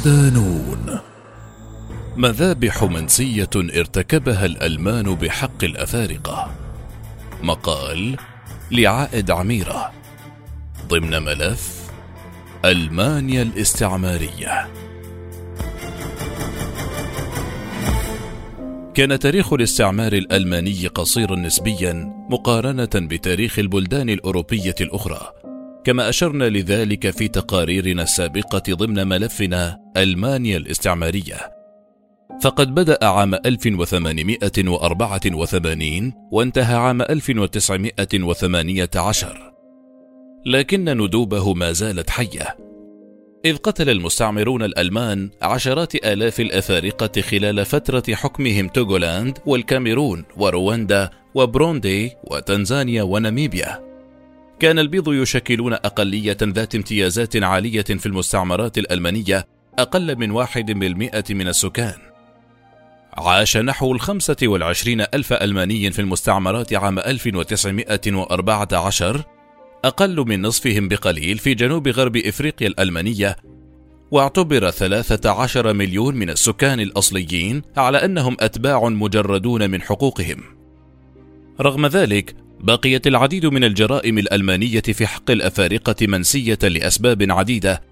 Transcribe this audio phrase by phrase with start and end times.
[0.00, 0.98] صدانون
[2.16, 6.50] مذابح منسية ارتكبها الألمان بحق الأفارقة.
[7.42, 8.16] مقال
[8.70, 9.92] لعائد عميرة.
[10.88, 11.90] ضمن ملف
[12.64, 14.68] ألمانيا الاستعمارية.
[18.94, 25.39] كان تاريخ الاستعمار الألماني قصيرا نسبيا مقارنة بتاريخ البلدان الأوروبية الأخرى.
[25.84, 31.36] كما أشرنا لذلك في تقاريرنا السابقة ضمن ملفنا ألمانيا الاستعمارية.
[32.42, 39.52] فقد بدأ عام 1884 وانتهى عام 1918
[40.46, 42.56] لكن ندوبه ما زالت حية.
[43.44, 53.02] إذ قتل المستعمرون الألمان عشرات آلاف الأفارقة خلال فترة حكمهم توغولاند والكاميرون ورواندا وبروندي وتنزانيا
[53.02, 53.89] وناميبيا.
[54.60, 59.46] كان البيض يشكلون أقلية ذات امتيازات عالية في المستعمرات الألمانية
[59.78, 61.98] أقل من واحد بالمئة من السكان.
[63.12, 69.22] عاش نحو الخمسة والعشرين ألف ألماني في المستعمرات عام 1914
[69.84, 73.36] أقل من نصفهم بقليل في جنوب غرب إفريقيا الألمانية
[74.10, 80.42] واعتبر 13 مليون من السكان الأصليين على أنهم أتباع مجردون من حقوقهم.
[81.60, 87.82] رغم ذلك بقيت العديد من الجرائم الألمانية في حق الأفارقة منسية لأسباب عديدة.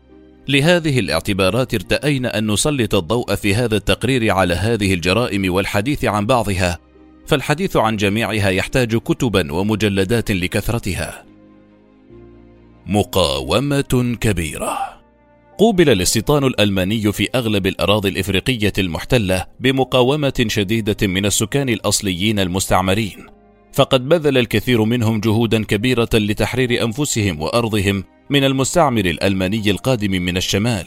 [0.49, 6.79] لهذه الاعتبارات ارتأينا أن نسلط الضوء في هذا التقرير على هذه الجرائم والحديث عن بعضها.
[7.27, 11.25] فالحديث عن جميعها يحتاج كتبا ومجلدات لكثرتها.
[12.87, 14.79] مقاومة كبيرة.
[15.59, 23.38] قوبل الاستيطان الألماني في أغلب الأراضي الإفريقية المحتلة بمقاومة شديدة من السكان الأصليين المستعمرين.
[23.73, 30.87] فقد بذل الكثير منهم جهودا كبيرة لتحرير أنفسهم وأرضهم من المستعمر الألماني القادم من الشمال.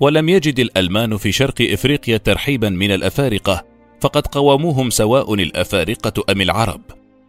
[0.00, 3.64] ولم يجد الألمان في شرق إفريقيا ترحيبا من الأفارقة
[4.00, 6.80] فقد قاوموهم سواء الأفارقة أم العرب.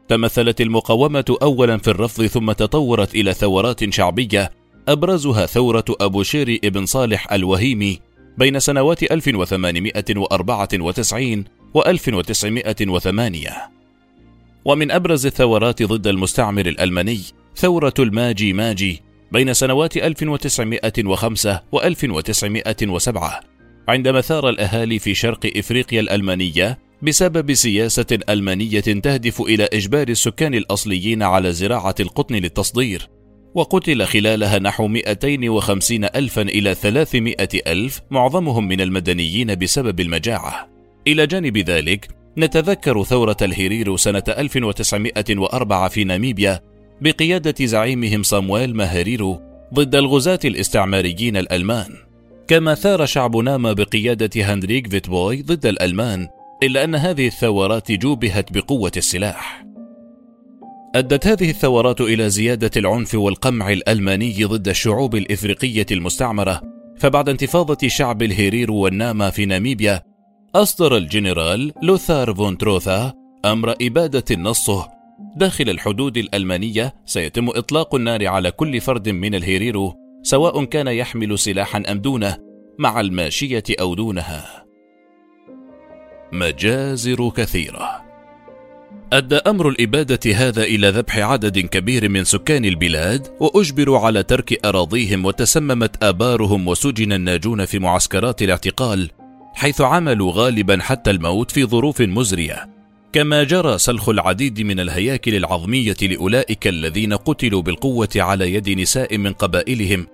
[0.08, 4.52] تمثلت المقاومة أولا في الرفض ثم تطورت إلى ثورات شعبية
[4.88, 8.00] أبرزها ثورة أبو شير ابن صالح الوهيمي
[8.38, 11.44] بين سنوات 1894
[11.74, 13.81] و 1908
[14.66, 17.20] ومن أبرز الثورات ضد المستعمر الألماني
[17.56, 19.02] ثورة الماجي ماجي
[19.32, 23.40] بين سنوات 1905 و 1907
[23.88, 31.24] عندما ثار الأهالي في شرق إفريقيا الألمانية بسبب سياسة ألمانية تهدف إلى إجبار السكان الأصليين
[31.24, 33.10] على زراعة القطن للتصدير
[33.56, 37.36] وقتل خلالها نحو 250 ألفا إلى 300
[37.68, 40.70] ألف معظمهم من المدنيين بسبب المجاعة.
[41.08, 46.60] إلى جانب ذلك نتذكر ثورة الهيريرو سنة 1904 في ناميبيا
[47.02, 49.42] بقيادة زعيمهم صامويل ماهريرو
[49.74, 51.90] ضد الغزاة الاستعماريين الألمان.
[52.48, 56.28] كما ثار شعب ناما بقيادة هنريك فيتبوي ضد الألمان
[56.64, 59.66] إلا أن هذه الثورات جوبهت بقوة السلاح.
[60.96, 66.62] أدت هذه الثورات إلى زيادة العنف والقمع الألماني ضد الشعوب الإفريقية المستعمرة
[66.98, 70.11] فبعد انتفاضة شعب الهيريرو والناما في ناميبيا
[70.56, 73.14] أصدر الجنرال لوثار فون تروثا
[73.46, 74.88] أمر إبادة نصه
[75.36, 81.84] داخل الحدود الألمانية سيتم إطلاق النار على كل فرد من الهيريرو سواء كان يحمل سلاحا
[81.92, 82.38] أم دونه
[82.80, 84.66] مع الماشية أو دونها.
[86.32, 88.02] مجازر كثيرة.
[89.14, 95.26] أدى أمر الإبادة هذا إلى ذبح عدد كبير من سكان البلاد وأجبروا على ترك أراضيهم
[95.26, 99.21] وتسممت آبارهم وسجن الناجون في معسكرات الاعتقال.
[99.62, 102.70] حيث عملوا غالبا حتى الموت في ظروف مزرية.
[103.14, 109.34] كما جرى سلخ العديد من الهياكل العظمية لأولئك الذين قتلوا بالقوة على يد نساء من
[109.34, 110.08] قبائلهم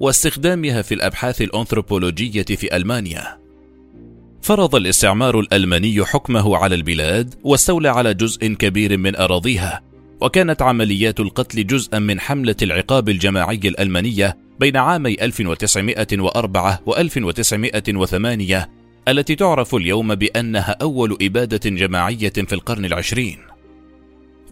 [0.00, 3.38] واستخدامها في الأبحاث الأنثروبولوجية في ألمانيا.
[4.42, 9.82] فرض الاستعمار الألماني حكمه على البلاد واستولى على جزء كبير من أراضيها
[10.20, 19.34] وكانت عمليات القتل جزءا من حملة العقاب الجماعي الألمانية بين عامي 1904 و 1908 التي
[19.34, 23.38] تعرف اليوم بأنها أول إبادة جماعية في القرن العشرين.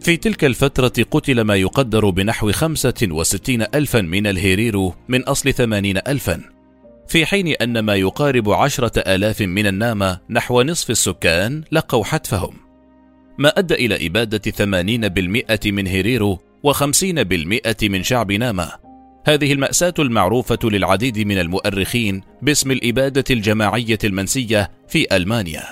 [0.01, 6.41] في تلك الفترة قتل ما يقدر بنحو 65 ألفا من الهيريرو من أصل 80 ألفا
[7.09, 12.57] في حين أن ما يقارب عشرة آلاف من النامة نحو نصف السكان لقوا حتفهم
[13.39, 14.53] ما أدى إلى إبادة
[15.65, 18.90] 80% من هيريرو و50% من شعب نامة
[19.25, 25.63] هذه المأساة المعروفة للعديد من المؤرخين باسم الإبادة الجماعية المنسية في ألمانيا.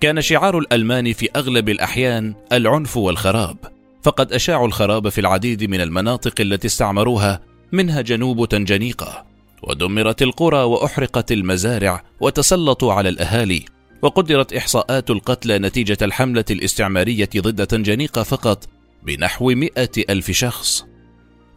[0.00, 3.56] كان شعار الألمان في أغلب الأحيان العنف والخراب،
[4.02, 7.40] فقد أشاعوا الخراب في العديد من المناطق التي استعمروها
[7.72, 9.26] منها جنوب تنجنيقة،
[9.62, 13.64] ودمرت القرى وأحرقت المزارع وتسلطوا على الأهالي
[14.02, 18.68] وقدرت إحصاءات القتلى نتيجة الحملة الاستعمارية ضد تنجانيقا فقط
[19.02, 20.84] بنحو مئة ألف شخص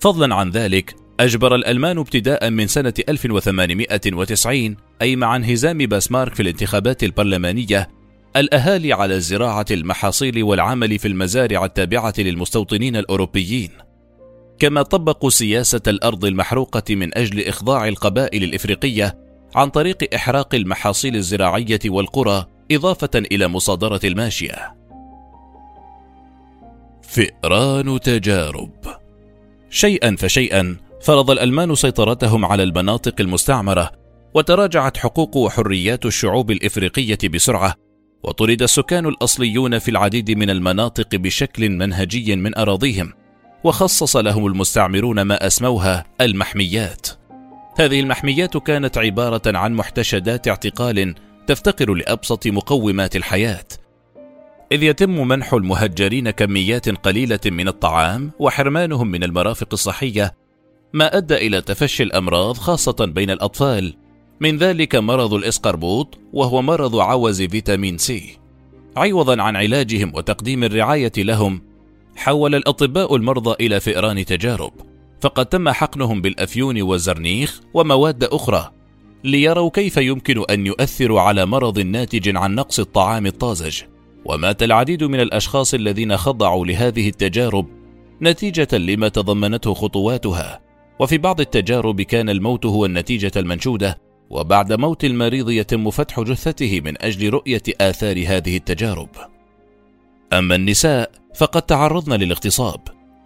[0.01, 7.03] فضلا عن ذلك أجبر الألمان ابتداء من سنة 1890 أي مع انهزام باسمارك في الانتخابات
[7.03, 7.89] البرلمانية
[8.35, 13.69] الأهالي على زراعة المحاصيل والعمل في المزارع التابعة للمستوطنين الأوروبيين
[14.59, 19.17] كما طبقوا سياسة الأرض المحروقة من أجل إخضاع القبائل الإفريقية
[19.55, 24.75] عن طريق إحراق المحاصيل الزراعية والقرى إضافة إلى مصادرة الماشية.
[27.01, 28.80] فئران تجارب
[29.71, 33.91] شيئا فشيئا فرض الألمان سيطرتهم على المناطق المستعمرة
[34.33, 37.75] وتراجعت حقوق وحريات الشعوب الإفريقية بسرعة
[38.23, 43.13] وطرد السكان الأصليون في العديد من المناطق بشكل منهجي من أراضيهم
[43.63, 47.07] وخصص لهم المستعمرون ما أسموها المحميات.
[47.79, 51.15] هذه المحميات كانت عبارة عن محتشدات اعتقال
[51.47, 53.65] تفتقر لأبسط مقومات الحياة
[54.71, 60.33] إذ يتم منح المهجرين كميات قليلة من الطعام وحرمانهم من المرافق الصحية
[60.93, 63.93] ما أدى إلى تفشي الأمراض خاصة بين الأطفال.
[64.39, 68.37] من ذلك مرض الإسقربوط وهو مرض عوز فيتامين سي.
[68.97, 71.61] عوضا عن علاجهم وتقديم الرعاية لهم
[72.15, 74.73] حول الأطباء المرضى إلى فئران تجارب
[75.21, 78.71] فقد تم حقنهم بالأفيون والزرنيخ ومواد أخرى
[79.23, 83.81] ليروا كيف يمكن أن يؤثروا على مرض ناتج عن نقص الطعام الطازج.
[84.25, 87.67] ومات العديد من الأشخاص الذين خضعوا لهذه التجارب
[88.21, 90.61] نتيجة لما تضمنته خطواتها.
[90.99, 93.97] وفي بعض التجارب كان الموت هو النتيجة المنشودة
[94.29, 99.09] وبعد موت المريض يتم فتح جثته من أجل رؤية آثار هذه التجارب.
[100.33, 102.81] أما النساء فقد تعرضن للاغتصاب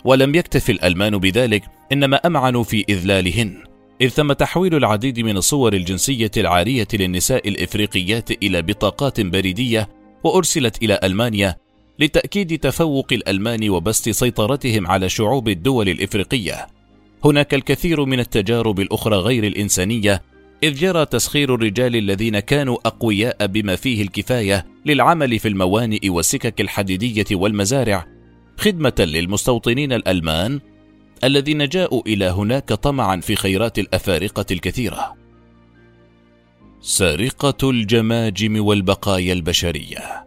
[0.06, 3.64] ولم يكتف الألمان بذلك إنما أمعنوا في إذلالهن.
[4.02, 9.90] إذ تم تحويل العديد من الصور الجنسية العارية للنساء الإفريقيات إلى بطاقات بريدية
[10.26, 11.56] وأرسلت إلى ألمانيا
[12.00, 16.68] لتأكيد تفوق الألمان وبسط سيطرتهم على شعوب الدول الإفريقية.
[17.26, 20.22] هناك الكثير من التجارب الأخرى غير الإنسانية
[20.64, 27.26] إذ جرى تسخير الرجال الذين كانوا أقوياء بما فيه الكفاية للعمل في الموانئ والسكك الحديدية
[27.32, 28.06] والمزارع
[28.58, 30.60] خدمة للمستوطنين الألمان
[31.24, 35.25] الذين جاءوا إلى هناك طمعا في خيرات الأفارقة الكثيرة.
[36.88, 40.26] سرقة الجماجم والبقايا البشرية.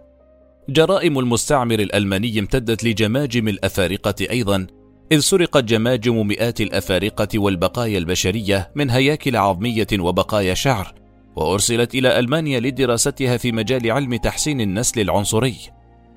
[0.68, 4.66] جرائم المستعمر الألماني امتدت لجماجم الأفارقة أيضا
[5.12, 10.94] إذ سرقت جماجم مئات الأفارقة والبقايا البشرية من هياكل عظمية وبقايا شعر
[11.36, 15.56] وأرسلت إلى ألمانيا لدراستها في مجال علم تحسين النسل العنصري.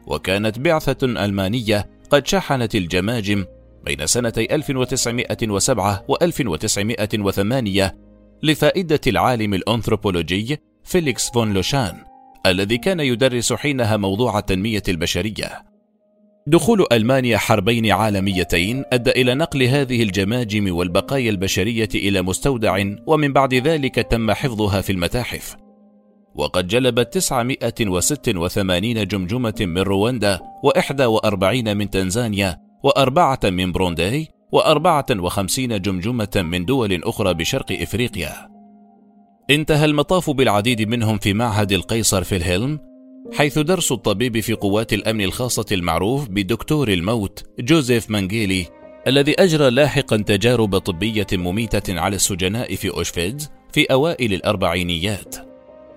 [0.07, 3.45] وكانت بعثة ألمانية قد شحنت الجماجم
[3.85, 8.10] بين سنتي 1907 و 1908
[8.43, 11.97] لفائدة العالم الأنثروبولوجي فيليكس فون لوشان
[12.45, 15.65] الذي كان يدرس حينها موضوع التنمية البشرية.
[16.47, 23.53] دخول ألمانيا حربين عالميتين أدى إلى نقل هذه الجماجم والبقايا البشرية إلى مستودع ومن بعد
[23.53, 25.55] ذلك تم حفظها في المتاحف.
[26.35, 36.29] وقد جلبت 986 جمجمة من رواندا و41 من تنزانيا وأربعة من بروندي وأربعة وخمسين جمجمة
[36.35, 38.51] من دول أخرى بشرق إفريقيا.
[39.49, 42.79] انتهى المطاف بالعديد منهم في معهد القيصر في الهلم
[43.33, 48.65] حيث درس الطبيب في قوات الأمن الخاصة المعروف بدكتور الموت جوزيف مانجيلي
[49.07, 55.50] الذي أجرى لاحقا تجارب طبية مميتة على السجناء في أوشفيدز في أوائل الأربعينيات.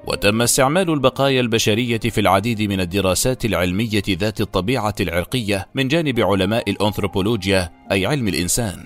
[0.06, 6.70] وتم استعمال البقايا البشرية في العديد من الدراسات العلمية ذات الطبيعة العرقية من جانب علماء
[6.70, 8.84] الأنثروبولوجيا أي علم الإنسان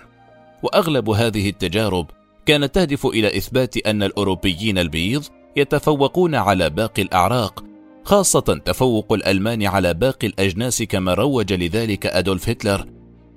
[0.62, 2.06] وأغلب هذه التجارب
[2.46, 5.24] كانت تهدف إلى إثبات أن الأوروبيين البيض
[5.56, 7.64] يتفوقون على باقي الأعراق
[8.04, 12.86] خاصة تفوق الألمان على باقي الأجناس كما روج لذلك أدولف هتلر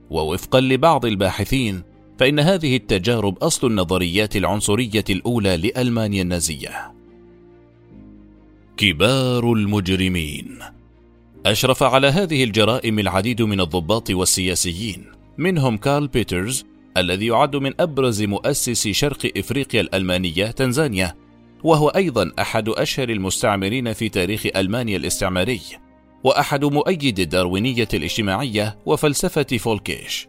[0.09, 1.83] ووفقا لبعض الباحثين
[2.19, 7.00] فإن هذه التجارب أصل النظريات العنصرية الأولى لألمانيا النازية.
[8.81, 10.59] كبار المجرمين.
[11.45, 15.05] أشرف على هذه الجرائم العديد من الضباط والسياسيين.
[15.37, 16.65] منهم كارل بيترز
[16.97, 21.15] الذي يعد من أبرز مؤسسي شرق إفريقيا الألمانية تنزانيا
[21.63, 25.61] وهو أيضا أحد أشهر المستعمرين في تاريخ ألمانيا الاستعماري
[26.23, 30.27] وأحد مؤيد الداروينية الاجتماعية وفلسفة فولكيش.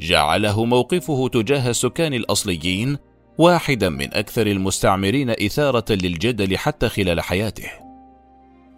[0.00, 2.98] جعله موقفه تجاه السكان الأصليين
[3.38, 7.70] واحدا من أكثر المستعمرين إثارة للجدل حتى خلال حياته.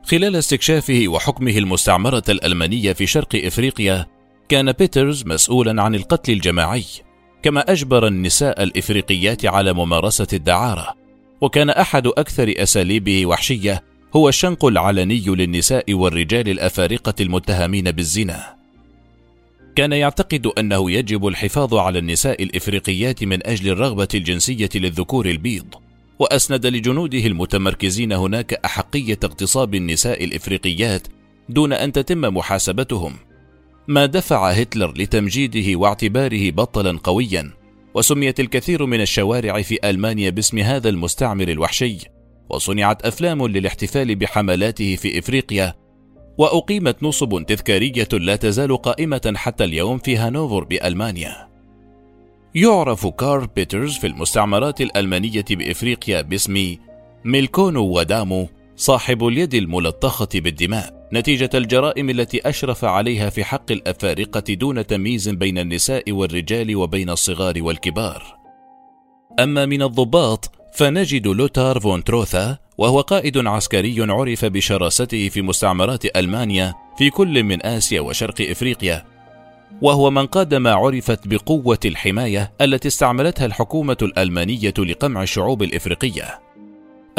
[0.03, 4.07] خلال استكشافه وحكمه المستعمرة الألمانية في شرق إفريقيا
[4.49, 6.85] كان بيترز مسؤولا عن القتل الجماعي
[7.43, 10.95] كما أجبر النساء الإفريقيات على ممارسة الدعارة.
[11.41, 13.85] وكان أحد أكثر أساليبه وحشية
[14.17, 18.57] هو الشنق العلني للنساء والرجال الأفارقة المتهمين بالزنا.
[19.77, 25.75] كان يعتقد أنه يجب الحفاظ على النساء الإفريقيات من أجل الرغبة الجنسية للذكور البيض
[26.19, 31.07] وأسند لجنوده المتمركزين هناك أحقية اغتصاب النساء الإفريقيات
[31.49, 33.17] دون أن تتم محاسبتهم.
[33.89, 37.53] ما دفع هتلر لتمجيده واعتباره بطلا قويا
[37.95, 41.99] وسميت الكثير من الشوارع في ألمانيا باسم هذا المستعمر الوحشي
[42.51, 45.75] وصنعت أفلام للاحتفال بحملاته في إفريقيا
[46.39, 51.49] وأقيمت نصب تذكارية لا تزال قائمة حتى اليوم في هانوفر بألمانيا
[52.55, 56.77] يعرف كارل بيترز في المستعمرات الألمانية بإفريقيا باسم
[57.25, 64.87] ميلكونو ودامو صاحب اليد الملطخة بالدماء نتيجة الجرائم التي أشرف عليها في حق الأفارقة دون
[64.87, 68.37] تمييز بين النساء والرجال وبين الصغار والكبار.
[69.41, 76.75] أما من الضباط فنجد لوتار فون تروثا وهو قائد عسكري عرف بشراسته في مستعمرات ألمانيا
[76.99, 79.05] في كل من آسيا وشرق إفريقيا.
[79.83, 86.41] وهو من قاد ما عرفت بقوة الحماية التي استعملتها الحكومة الألمانية لقمع الشعوب الإفريقية.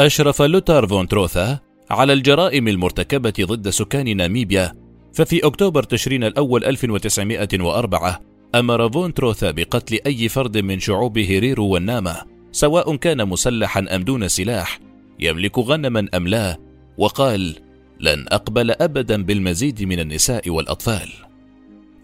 [0.00, 1.58] أشرف لوتار فون تروثا
[1.90, 4.72] على الجرائم المرتكبة ضد سكان ناميبيا
[5.14, 8.20] ففي أكتوبر تشرين الأول 1904
[8.54, 12.16] أمر فون تروثا بقتل أي فرد من شعوب هيريرو والناما
[12.52, 14.78] سواء كان مسلحا أم دون سلاح
[15.20, 16.56] يملك غنما أم لا؟
[16.98, 17.56] وقال
[18.00, 21.08] لن أقبل أبدا بالمزيد من النساء والأطفال.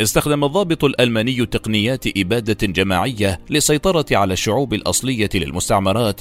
[0.00, 6.20] استخدم الضابط الألماني تقنيات إبادة جماعية للسيطرة على الشعوب الأصلية للمستعمرات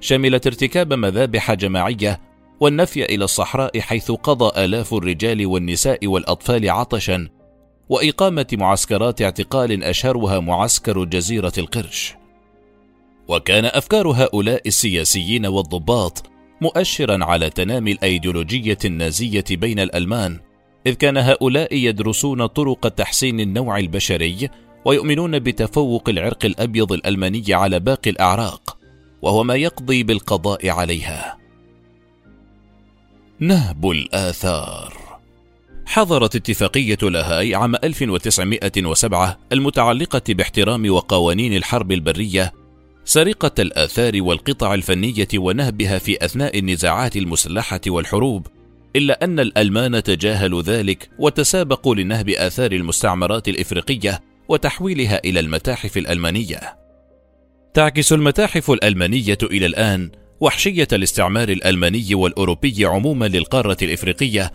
[0.00, 2.20] شملت ارتكاب مذابح جماعية
[2.60, 7.28] والنفي إلى الصحراء حيث قضى آلاف الرجال والنساء والأطفال عطشا
[7.88, 12.14] وإقامة معسكرات اعتقال أشهرها معسكر جزيرة القرش.
[13.28, 20.40] وكان أفكار هؤلاء السياسيين والضباط مؤشرا على تنامي الأيديولوجية النازية بين الألمان
[20.86, 24.48] إذ كان هؤلاء يدرسون طرق تحسين النوع البشري
[24.84, 28.78] ويؤمنون بتفوق العرق الأبيض الألماني على باقي الأعراق
[29.22, 31.38] وهو ما يقضي بالقضاء عليها.
[33.40, 35.04] نهب الآثار.
[35.86, 42.52] حظرت اتفاقية لاهاي عام 1907 المتعلقة باحترام وقوانين الحرب البرية
[43.04, 48.46] سرقة الآثار والقطع الفنية ونهبها في أثناء النزاعات المسلحة والحروب
[48.96, 56.60] إلا أن الألمان تجاهلوا ذلك وتسابقوا لنهب آثار المستعمرات الإفريقية وتحويلها إلى المتاحف الألمانية.
[57.74, 64.52] تعكس المتاحف الألمانية إلى الآن وحشية الاستعمار الألماني والأوروبي عموما للقارة الإفريقية،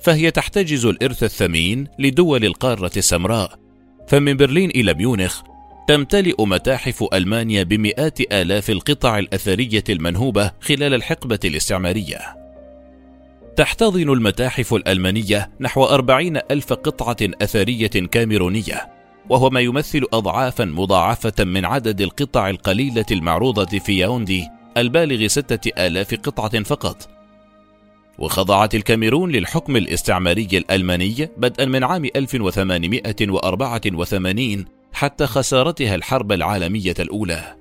[0.00, 3.58] فهي تحتجز الإرث الثمين لدول القارة السمراء،
[4.08, 5.42] فمن برلين إلى ميونخ
[5.86, 12.18] تمتلئ متاحف ألمانيا بمئات آلاف القطع الأثرية المنهوبة خلال الحقبة الاستعمارية.
[13.56, 18.88] تحتضن المتاحف الألمانية نحو أربعين ألف قطعة أثرية كاميرونية
[19.30, 26.14] وهو ما يمثل أضعافا مضاعفة من عدد القطع القليلة المعروضة في ياوندي البالغ ستة آلاف
[26.14, 27.08] قطعة فقط
[28.18, 37.56] وخضعت الكاميرون للحكم الاستعماري الألماني بدءا من عام 1884 حتى خسارتها الحرب العالمية الأولى.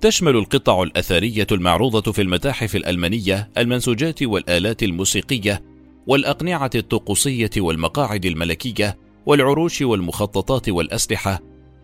[0.00, 5.62] تشمل القطع الأثرية المعروضة في المتاحف الألمانية المنسوجات والآلات الموسيقية
[6.06, 11.42] والأقنعة الطقوسية والمقاعد الملكية والعروش والمخططات والأسلحة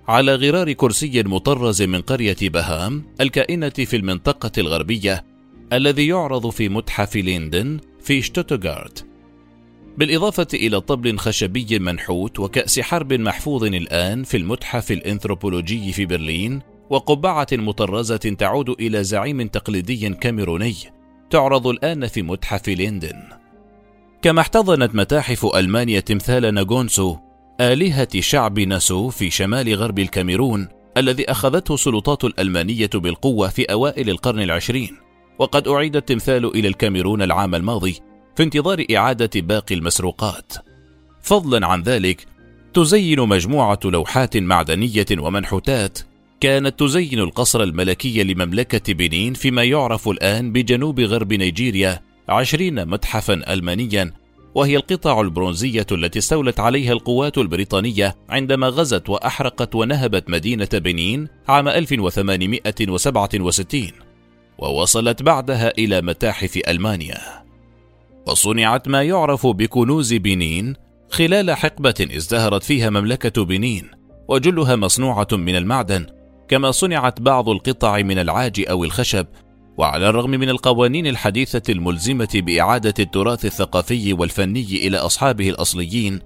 [0.08, 5.24] على غرار كرسي مطرز من قرية بهام الكائنة في المنطقة الغربية
[5.72, 9.06] الذي يعرض في متحف ليندن في شتوتغارت.
[9.98, 16.60] بالإضافة إلى طبل خشبي منحوت وكأس حرب محفوظ الآن في المتحف الإنثروبولوجي في برلين
[16.90, 20.74] وقبعة مطرزة تعود إلى زعيم تقليدي كاميروني
[21.30, 23.22] تعرض الآن في متحف ليندن.
[24.22, 27.16] كما احتضنت متاحف ألمانيا تمثال ناغونسو
[27.60, 34.40] آلهة شعب ناسو في شمال غرب الكاميرون الذي أخذته السلطات الألمانية بالقوة في أوائل القرن
[34.40, 34.96] العشرين
[35.38, 38.00] وقد أعيد التمثال إلى الكاميرون العام الماضي
[38.36, 40.52] في انتظار إعادة باقي المسروقات.
[41.22, 42.26] فضلا عن ذلك
[42.74, 45.98] تزين مجموعة لوحات معدنية ومنحوتات
[46.40, 54.12] كانت تزين القصر الملكي لمملكة بنين فيما يعرف الآن بجنوب غرب نيجيريا عشرين متحفا ألمانيا
[54.54, 61.68] وهي القطع البرونزية التي استولت عليها القوات البريطانية عندما غزت وأحرقت ونهبت مدينة بنين عام
[61.68, 63.90] 1867
[64.58, 67.43] ووصلت بعدها إلى متاحف ألمانيا.
[68.26, 70.74] وصنعت ما يعرف بكنوز بنين
[71.10, 73.90] خلال حقبة ازدهرت فيها مملكة بنين
[74.28, 76.06] وجلها مصنوعة من المعدن
[76.48, 79.26] كما صنعت بعض القطع من العاج أو الخشب
[79.78, 86.20] وعلى الرغم من القوانين الحديثة الملزمة بإعادة التراث الثقافي والفني إلى أصحابه الأصليين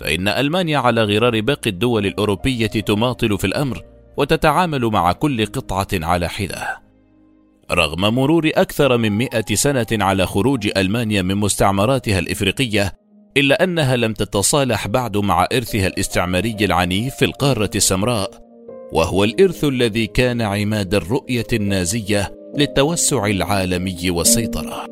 [0.00, 3.82] فإن ألمانيا على غرار باقي الدول الأوروبية تماطل في الأمر
[4.16, 6.83] وتتعامل مع كل قطعة على حدة.
[7.72, 12.92] رغم مرور أكثر من مئة سنة على خروج ألمانيا من مستعمراتها الإفريقية
[13.36, 18.30] إلا أنها لم تتصالح بعد مع إرثها الاستعماري العنيف في القارة السمراء
[18.92, 24.86] وهو الإرث الذي كان عماد الرؤية النازية للتوسع العالمي والسيطرة.